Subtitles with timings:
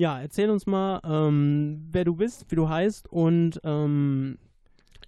[0.00, 4.38] Ja, erzähl uns mal, ähm, wer du bist, wie du heißt und ähm,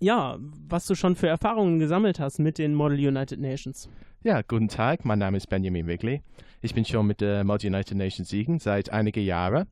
[0.00, 0.36] ja,
[0.68, 3.88] was du schon für Erfahrungen gesammelt hast mit den Model United Nations.
[4.22, 6.20] Ja, guten Tag, mein Name ist Benjamin Wigley.
[6.60, 9.66] Ich bin schon mit der Model United Nations Siegen seit einigen Jahren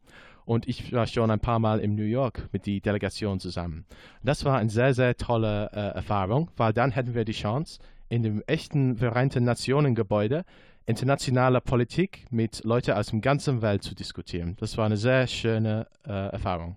[0.46, 3.84] und ich war schon ein paar Mal in New York mit der Delegation zusammen.
[4.22, 7.78] Das war eine sehr, sehr tolle äh, Erfahrung, weil dann hätten wir die Chance,
[8.08, 10.44] in dem echten Vereinten Nationen Gebäude
[10.90, 14.56] internationale Politik mit Leuten aus der ganzen Welt zu diskutieren.
[14.60, 16.76] Das war eine sehr schöne äh, Erfahrung.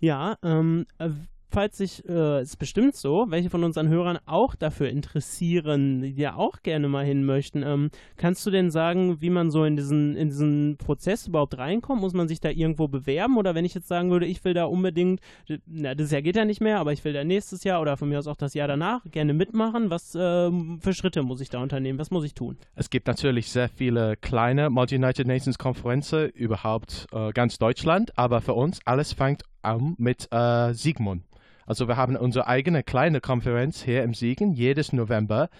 [0.00, 1.10] Ja, ähm, äh,
[1.50, 6.34] falls sich, äh, ist bestimmt so, welche von unseren Hörern auch dafür interessieren, die ja
[6.36, 10.16] auch gerne mal hin möchten, ähm, kannst du denn sagen, wie man so in diesen,
[10.16, 12.00] in diesen Prozess überhaupt reinkommt?
[12.00, 13.36] Muss man sich da irgendwo bewerben?
[13.36, 15.20] Oder wenn ich jetzt sagen würde, ich will da unbedingt,
[15.66, 18.08] na, das Jahr geht ja nicht mehr, aber ich will da nächstes Jahr oder von
[18.08, 21.62] mir aus auch das Jahr danach gerne mitmachen, was äh, für Schritte muss ich da
[21.62, 21.98] unternehmen?
[21.98, 22.56] Was muss ich tun?
[22.74, 28.54] Es gibt natürlich sehr viele kleine Multi-United Nations Konferenzen überhaupt äh, ganz Deutschland, aber für
[28.54, 31.22] uns alles fängt an mit äh, Sigmund.
[31.68, 35.50] Also wir haben unsere eigene kleine Konferenz hier im Siegen jedes November.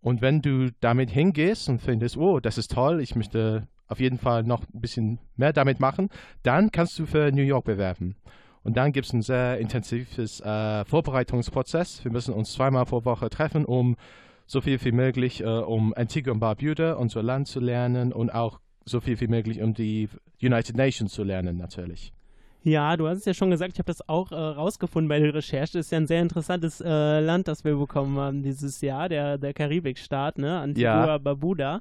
[0.00, 4.16] Und wenn du damit hingehst und findest, oh, das ist toll, ich möchte auf jeden
[4.16, 6.08] Fall noch ein bisschen mehr damit machen,
[6.42, 8.16] dann kannst du für New York bewerben.
[8.62, 12.04] Und dann gibt es ein sehr intensives äh, Vorbereitungsprozess.
[12.04, 13.96] Wir müssen uns zweimal pro Woche treffen, um
[14.46, 18.60] so viel wie möglich, äh, um Antigua und Barbuda, unser Land zu lernen und auch
[18.86, 20.08] so viel wie möglich, um die
[20.40, 22.14] United Nations zu lernen, natürlich.
[22.62, 25.32] Ja, du hast es ja schon gesagt, ich habe das auch äh, rausgefunden bei der
[25.32, 25.78] Recherche.
[25.78, 29.38] Das ist ja ein sehr interessantes äh, Land, das wir bekommen haben dieses Jahr, der,
[29.38, 30.58] der Karibikstaat, ne?
[30.58, 31.18] Antigua ja.
[31.18, 31.80] Barbuda.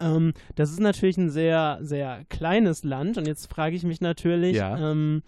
[0.00, 4.56] Ähm, das ist natürlich ein sehr, sehr kleines Land und jetzt frage ich mich natürlich,
[4.56, 4.90] ja.
[4.90, 5.22] ähm,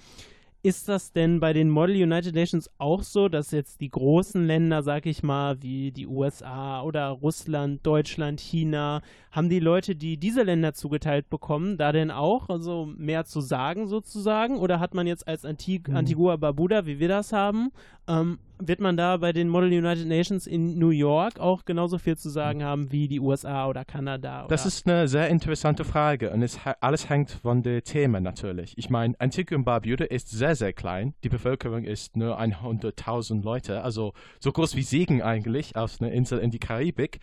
[0.63, 4.83] ist das denn bei den Model United Nations auch so, dass jetzt die großen Länder,
[4.83, 10.43] sag ich mal, wie die USA oder Russland, Deutschland, China, haben die Leute, die diese
[10.43, 14.59] Länder zugeteilt bekommen, da denn auch also mehr zu sagen sozusagen?
[14.59, 15.97] Oder hat man jetzt als Antig mhm.
[15.97, 17.71] Antigua Barbuda, wie wir das haben,
[18.09, 22.17] ähm, wird man da bei den Model United Nations in New York auch genauso viel
[22.17, 24.41] zu sagen haben wie die USA oder Kanada?
[24.41, 24.49] Oder?
[24.49, 28.77] Das ist eine sehr interessante Frage und es, alles hängt von den Themen natürlich.
[28.77, 31.15] Ich meine, Antigua und Barbuda ist sehr, sehr klein.
[31.23, 36.39] Die Bevölkerung ist nur 100.000 Leute, also so groß wie Siegen eigentlich, auf einer Insel
[36.39, 37.21] in die Karibik.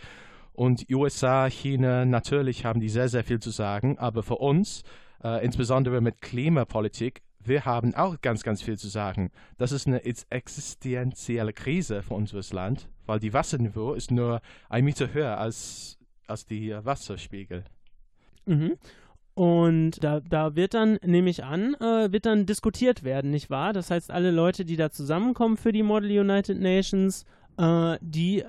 [0.54, 4.84] Und USA, China, natürlich haben die sehr, sehr viel zu sagen, aber für uns,
[5.22, 9.32] äh, insbesondere mit Klimapolitik, wir haben auch ganz, ganz viel zu sagen.
[9.58, 15.14] Das ist eine existenzielle Krise für unser Land, weil die Wasserniveau ist nur ein Meter
[15.14, 15.98] höher als,
[16.28, 17.64] als die Wasserspiegel.
[18.46, 18.78] Mhm.
[19.36, 23.74] Und da, da wird dann, nehme ich an, äh, wird dann diskutiert werden, nicht wahr?
[23.74, 27.26] Das heißt, alle Leute, die da zusammenkommen für die Model United Nations,
[27.58, 28.46] äh, die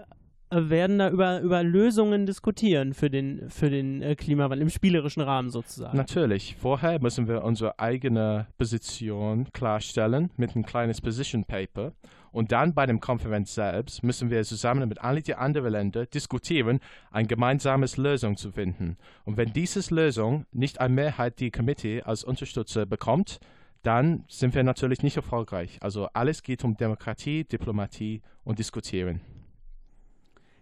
[0.50, 5.50] werden da über, über Lösungen diskutieren für den, für den äh, Klimawandel, im spielerischen Rahmen
[5.50, 5.96] sozusagen.
[5.96, 6.56] Natürlich.
[6.56, 11.92] Vorher müssen wir unsere eigene Position klarstellen mit einem kleines Position Paper.
[12.30, 16.80] Und dann bei der Konferenz selbst müssen wir zusammen mit allen anderen Ländern diskutieren,
[17.10, 18.98] eine gemeinsame Lösung zu finden.
[19.24, 23.40] Und wenn diese Lösung nicht eine Mehrheit die Komitee als Unterstützer bekommt,
[23.82, 25.78] dann sind wir natürlich nicht erfolgreich.
[25.80, 29.20] Also alles geht um Demokratie, Diplomatie und Diskutieren.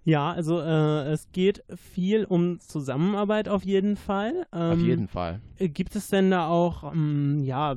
[0.04, 4.46] Ja, also äh, es geht viel um Zusammenarbeit auf jeden Fall.
[4.52, 5.40] Ähm, auf jeden Fall.
[5.58, 7.74] Gibt es denn da auch, ähm, ja,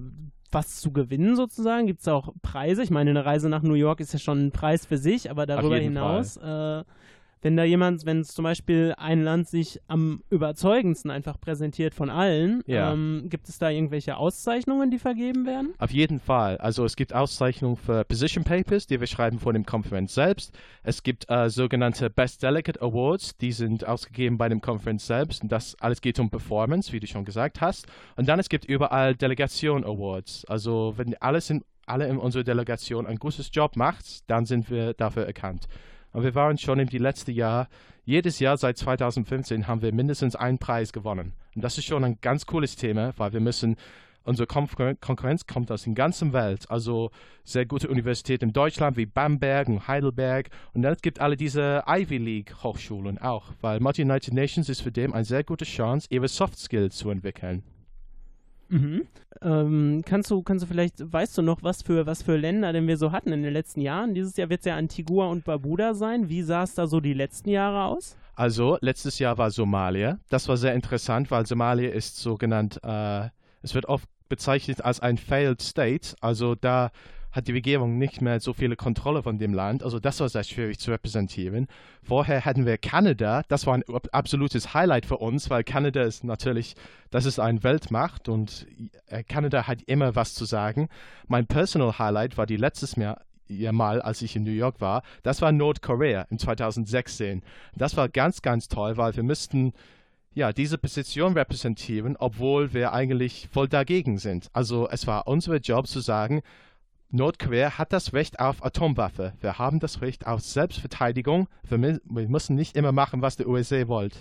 [0.51, 1.87] was zu gewinnen sozusagen?
[1.87, 2.83] Gibt es auch Preise?
[2.83, 5.45] Ich meine, eine Reise nach New York ist ja schon ein Preis für sich, aber
[5.45, 6.83] darüber hinaus äh,
[7.41, 12.61] wenn da jemand, wenn zum Beispiel ein Land sich am überzeugendsten einfach präsentiert von allen,
[12.65, 12.93] ja.
[12.93, 15.73] ähm, gibt es da irgendwelche Auszeichnungen, die vergeben werden?
[15.77, 16.57] Auf jeden Fall.
[16.57, 20.57] Also es gibt Auszeichnungen für Position Papers, die wir schreiben vor dem Konferenz selbst.
[20.83, 25.43] Es gibt äh, sogenannte Best Delegate Awards, die sind ausgegeben bei dem Konferenz selbst.
[25.43, 27.87] Und das alles geht um Performance, wie du schon gesagt hast.
[28.15, 30.45] Und dann es gibt überall Delegation Awards.
[30.45, 34.93] Also wenn alles in, alle in unserer Delegation ein gutes Job macht, dann sind wir
[34.93, 35.67] dafür erkannt.
[36.17, 37.67] Und wir waren schon im letzten Jahr,
[38.03, 41.33] jedes Jahr seit 2015 haben wir mindestens einen Preis gewonnen.
[41.53, 43.75] Und das ist schon ein ganz cooles Thema, weil wir müssen,
[44.23, 46.71] unsere Konkurrenz kommt aus der ganzen Welt.
[46.71, 47.11] Also
[47.43, 50.49] sehr gute Universitäten in Deutschland wie Bamberg und Heidelberg.
[50.73, 54.91] Und dann gibt alle diese Ivy League Hochschulen auch, weil Multi United Nations ist für
[54.91, 57.61] dem eine sehr gute Chance, ihre Soft Skills zu entwickeln.
[58.69, 59.07] Mhm.
[59.41, 62.87] Ähm, kannst du, kannst du vielleicht, weißt du noch, was für, was für Länder denn
[62.87, 64.13] wir so hatten in den letzten Jahren?
[64.13, 66.29] Dieses Jahr wird es ja Antigua und Barbuda sein.
[66.29, 68.17] Wie sah es da so die letzten Jahre aus?
[68.35, 70.19] Also, letztes Jahr war Somalia.
[70.29, 73.29] Das war sehr interessant, weil Somalia ist so genannt, äh,
[73.61, 76.15] es wird oft bezeichnet als ein Failed State.
[76.21, 76.91] Also da
[77.31, 79.83] hat die Regierung nicht mehr so viele Kontrolle von dem Land.
[79.83, 81.67] Also das war sehr schwierig zu repräsentieren.
[82.03, 83.43] Vorher hatten wir Kanada.
[83.47, 86.75] Das war ein absolutes Highlight für uns, weil Kanada ist natürlich,
[87.11, 88.65] das ist eine Weltmacht und
[89.07, 90.89] äh, Kanada hat immer was zu sagen.
[91.27, 95.03] Mein Personal Highlight war die letztes Jahr, ja mal, als ich in New York war,
[95.23, 97.43] das war Nordkorea im 2016.
[97.75, 99.73] Das war ganz, ganz toll, weil wir müssten
[100.37, 104.49] ja, diese Position repräsentieren, obwohl wir eigentlich voll dagegen sind.
[104.53, 106.43] Also es war unser Job zu sagen,
[107.09, 109.33] Nordkorea hat das Recht auf Atomwaffe.
[109.39, 111.47] Wir haben das Recht auf Selbstverteidigung.
[111.69, 114.17] Wir, wir müssen nicht immer machen, was der USA wollt.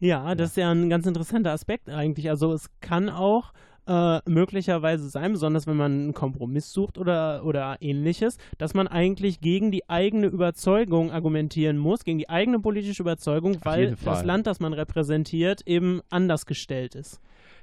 [0.00, 2.28] Ja, das ist ja ein ganz interessanter Aspekt eigentlich.
[2.28, 3.52] Also es kann auch
[3.86, 9.40] äh, möglicherweise sein, besonders wenn man einen Kompromiss sucht oder, oder ähnliches, dass man eigentlich
[9.40, 14.60] gegen die eigene Überzeugung argumentieren muss, gegen die eigene politische Überzeugung, weil das Land, das
[14.60, 17.20] man repräsentiert, eben anders gestellt ist.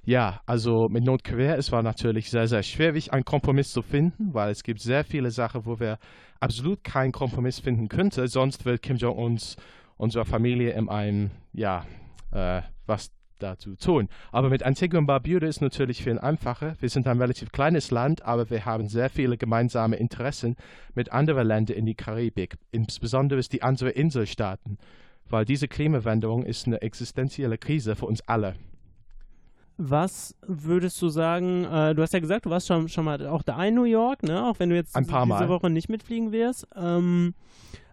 [0.07, 4.51] Ja, also mit Nordkorea, es war natürlich sehr, sehr schwierig, einen Kompromiss zu finden, weil
[4.51, 6.00] es gibt sehr viele Sachen, wo wir
[6.39, 8.25] absolut keinen Kompromiss finden könnten.
[8.30, 9.38] Sonst will Kim Jong-un
[9.98, 11.86] unserer Familie in einem, ja,
[12.31, 14.07] äh, was dazu tun.
[14.31, 16.77] Aber mit Antigua und Barbuda ist natürlich viel einfacher.
[16.80, 20.56] Wir sind ein relativ kleines Land, aber wir haben sehr viele gemeinsame Interessen
[20.95, 24.77] mit anderen Ländern in die Karibik, insbesondere die anderen Inselstaaten,
[25.30, 28.56] weil diese Klimawandlung ist eine existenzielle Krise für uns alle.
[29.77, 31.65] Was würdest du sagen?
[31.65, 34.24] Äh, du hast ja gesagt, du warst schon, schon mal auch da in New York,
[34.24, 34.45] ne?
[34.45, 35.50] Auch wenn du jetzt diese mal.
[35.50, 36.68] Woche nicht mitfliegen wirst.
[36.75, 37.35] Ähm,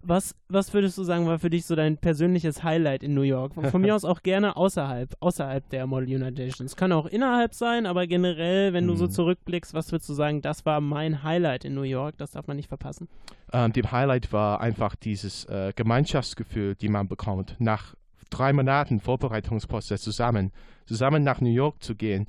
[0.07, 3.55] was, was würdest du sagen, war für dich so dein persönliches Highlight in New York?
[3.55, 6.77] Von mir aus auch gerne außerhalb, außerhalb der Model United Nations.
[6.77, 9.11] Kann auch innerhalb sein, aber generell, wenn du so mhm.
[9.11, 12.19] zurückblickst, was würdest du sagen, das war mein Highlight in New York?
[12.19, 13.09] Das darf man nicht verpassen.
[13.53, 17.95] Ähm, dem Highlight war einfach dieses äh, Gemeinschaftsgefühl, die man bekommt nach
[18.29, 20.53] drei Monaten Vorbereitungsprozess zusammen,
[20.87, 22.27] zusammen nach New York zu gehen,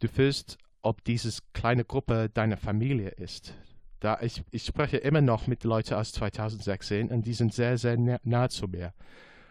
[0.00, 3.54] du fühlst, ob diese kleine Gruppe deine Familie ist.
[4.00, 7.98] Da ich, ich spreche immer noch mit Leuten aus 2016 und die sind sehr, sehr
[7.98, 8.94] nah, zu mir.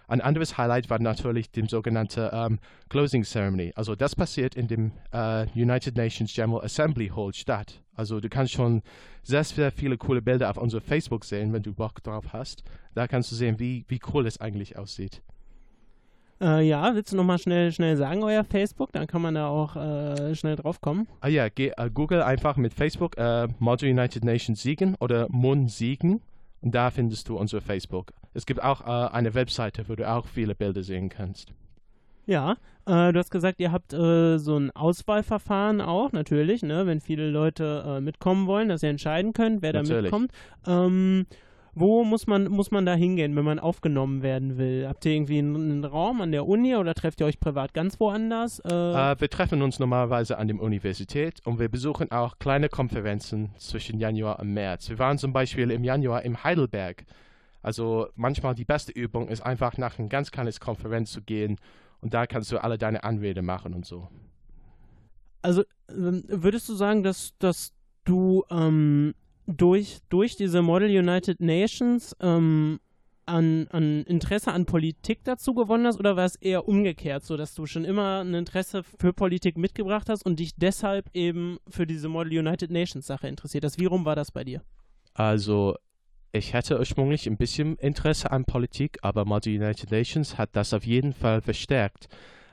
[0.07, 2.60] Ein anderes Highlight war natürlich die sogenannte um, ähm,
[2.90, 3.72] Closing Ceremony.
[3.75, 7.84] Also das passiert in dem uh, United Nations General Assembly Hall statt.
[7.94, 8.81] Also du kannst schon
[9.22, 12.63] sehr, sehr viele coole Bilder auf unserer Facebook sehen, wenn du Bock drauf hast.
[12.95, 15.22] Da kannst du sehen, wie, wie cool es eigentlich aussieht.
[16.42, 18.92] Äh, ja, willst du nochmal schnell, schnell sagen, euer Facebook?
[18.94, 21.08] Dann kann man da auch äh, schnell drauf kommen.
[21.22, 25.68] Ah ja, geh, äh, Google einfach mit Facebook äh, Model United Nations Siegen oder MUN
[25.68, 26.22] Siegen
[26.62, 28.14] und da findest du unser Facebook.
[28.34, 31.54] Es gibt auch äh, eine Webseite, wo du auch viele Bilder sehen kannst.
[32.26, 37.02] Ja, äh, du hast gesagt, ihr habt äh, so ein Auswahlverfahren auch, natürlich, ne, wenn
[37.02, 40.12] viele Leute äh, mitkommen wollen, dass ihr entscheiden könnt, wer natürlich.
[40.12, 40.32] da mitkommt.
[40.68, 41.26] Ähm,
[41.74, 44.88] wo muss man, muss man da hingehen, wenn man aufgenommen werden will?
[44.88, 48.00] Habt ihr irgendwie einen, einen Raum an der Uni oder trefft ihr euch privat ganz
[48.00, 48.60] woanders?
[48.60, 53.51] Äh äh, wir treffen uns normalerweise an der Universität und wir besuchen auch kleine Konferenzen
[53.57, 54.89] zwischen Januar und März.
[54.89, 57.06] Wir waren zum Beispiel im Januar im Heidelberg.
[57.62, 61.57] Also manchmal die beste Übung ist einfach nach einer ganz kleinen Konferenz zu gehen
[62.01, 64.07] und da kannst du alle deine Anrede machen und so.
[65.42, 67.74] Also ähm, würdest du sagen, dass, dass
[68.06, 69.13] du ähm,
[69.57, 72.80] durch, durch diese Model United Nations ähm,
[73.25, 77.54] an, an Interesse an Politik dazu gewonnen hast oder war es eher umgekehrt, so dass
[77.54, 82.10] du schon immer ein Interesse für Politik mitgebracht hast und dich deshalb eben für diese
[82.10, 83.80] Model United Nations Sache interessiert hast?
[83.80, 84.62] Wie rum war das bei dir?
[85.13, 85.75] Also
[86.31, 90.86] ich hatte ursprünglich ein bisschen Interesse an Politik, aber Model United Nations hat das auf
[90.86, 92.07] jeden Fall verstärkt.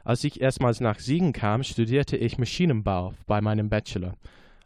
[0.05, 4.15] Als ich erstmals nach Siegen kam, studierte ich Maschinenbau bei meinem Bachelor.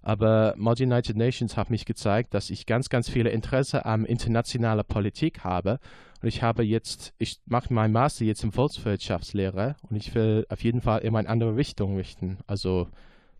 [0.03, 4.83] Aber Mod United Nations hat mich gezeigt, dass ich ganz, ganz viele Interesse an internationaler
[4.83, 5.79] Politik habe.
[6.23, 10.63] Und ich habe jetzt, ich mache mein Master jetzt in Volkswirtschaftslehre und ich will auf
[10.63, 12.39] jeden Fall immer in andere Richtung richten.
[12.47, 12.89] Also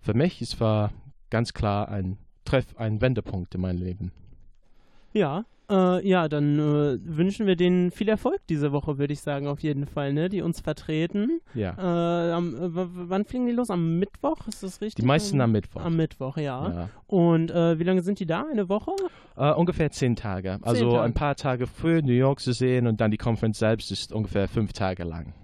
[0.01, 0.93] für mich ist war
[1.29, 4.13] ganz klar ein Treff, ein Wendepunkt in meinem Leben.
[5.13, 9.47] Ja, äh, ja, dann äh, wünschen wir denen viel Erfolg diese Woche, würde ich sagen,
[9.47, 10.29] auf jeden Fall, ne?
[10.29, 11.41] Die uns vertreten.
[11.55, 11.75] Ja.
[11.79, 13.71] Äh, am, wann fliegen die los?
[13.71, 15.03] Am Mittwoch, ist das richtig?
[15.03, 15.85] Die meisten am Mittwoch.
[15.85, 16.69] Am Mittwoch, ja.
[16.69, 16.89] ja.
[17.07, 18.45] Und äh, wie lange sind die da?
[18.51, 18.93] Eine Woche?
[19.37, 20.59] Uh, ungefähr zehn Tage.
[20.59, 21.03] Zehn also Tage.
[21.03, 24.49] ein paar Tage früh New York zu sehen und dann die Konferenz selbst ist ungefähr
[24.49, 25.35] fünf Tage lang.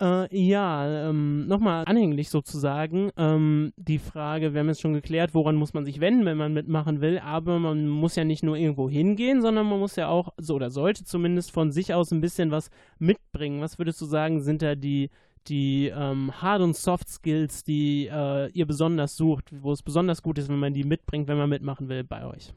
[0.00, 3.10] Äh, ja, ähm, nochmal anhänglich sozusagen.
[3.16, 6.52] Ähm, die Frage, wir haben jetzt schon geklärt, woran muss man sich wenden, wenn man
[6.52, 10.30] mitmachen will, aber man muss ja nicht nur irgendwo hingehen, sondern man muss ja auch,
[10.36, 13.60] so oder sollte zumindest von sich aus ein bisschen was mitbringen.
[13.60, 15.10] Was würdest du sagen, sind da die,
[15.46, 20.48] die ähm, Hard- und Soft-Skills, die äh, ihr besonders sucht, wo es besonders gut ist,
[20.48, 22.52] wenn man die mitbringt, wenn man mitmachen will bei euch?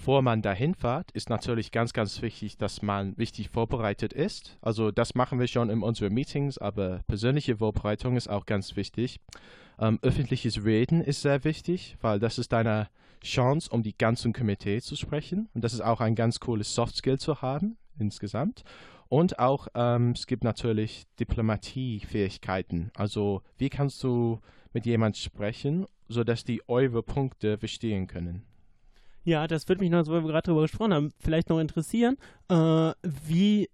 [0.00, 4.56] Bevor man dahin fährt, ist natürlich ganz, ganz wichtig, dass man richtig vorbereitet ist.
[4.62, 9.20] Also das machen wir schon in unseren Meetings, aber persönliche Vorbereitung ist auch ganz wichtig.
[9.78, 12.88] Ähm, öffentliches Reden ist sehr wichtig, weil das ist deine
[13.22, 15.50] Chance, um die ganzen Komitee zu sprechen.
[15.52, 18.64] Und das ist auch ein ganz cooles Soft Skill zu haben insgesamt.
[19.10, 22.90] Und auch, ähm, es gibt natürlich Diplomatiefähigkeiten.
[22.94, 24.40] Also, wie kannst du
[24.72, 28.46] mit jemandem sprechen, sodass die eure Punkte verstehen können?
[29.24, 32.16] Ja, das würde mich noch, so wie wir gerade darüber gesprochen haben, vielleicht noch interessieren.
[32.48, 33.68] Äh, wie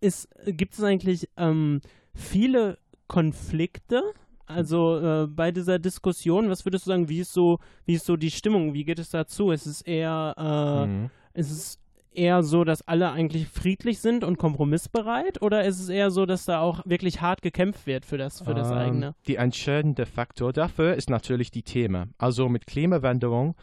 [0.00, 1.80] ist, gibt es eigentlich ähm,
[2.14, 4.02] viele Konflikte?
[4.46, 8.16] Also äh, bei dieser Diskussion, was würdest du sagen, wie ist so, wie ist so
[8.16, 8.74] die Stimmung?
[8.74, 9.50] Wie geht es dazu?
[9.50, 11.10] Ist es eher, äh, mhm.
[11.34, 11.78] ist es
[12.12, 15.42] eher so, dass alle eigentlich friedlich sind und kompromissbereit?
[15.42, 18.54] Oder ist es eher so, dass da auch wirklich hart gekämpft wird für das, für
[18.54, 19.14] das ähm, eigene?
[19.26, 22.06] Die entscheidende Faktor dafür ist natürlich die Thema.
[22.16, 23.56] Also mit Klimawandlung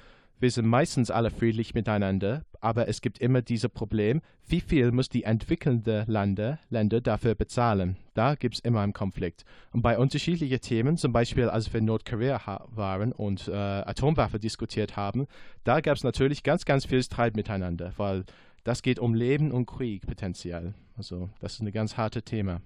[0.44, 5.08] wir sind meistens alle friedlich miteinander, aber es gibt immer dieses Problem, wie viel muss
[5.08, 7.96] die entwickelnden Länder, Länder dafür bezahlen?
[8.14, 9.46] Da gibt es immer einen Konflikt.
[9.72, 14.98] Und bei unterschiedlichen Themen, zum Beispiel als wir in Nordkorea waren und äh, Atomwaffen diskutiert
[14.98, 15.28] haben,
[15.64, 18.26] da gab es natürlich ganz, ganz viel Streit miteinander, weil
[18.66, 20.74] das geht um Leben und Krieg potenziell.
[20.98, 22.60] Also das ist ein ganz hartes Thema.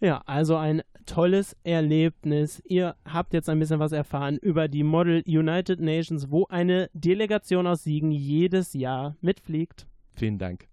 [0.00, 2.62] Ja, also ein tolles Erlebnis.
[2.66, 7.66] Ihr habt jetzt ein bisschen was erfahren über die Model United Nations, wo eine Delegation
[7.66, 9.86] aus Siegen jedes Jahr mitfliegt.
[10.14, 10.68] Vielen Dank.